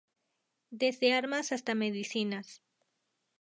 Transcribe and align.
Desde 0.71 1.13
armas 1.13 1.51
hasta 1.51 1.75
medicinas. 1.75 2.63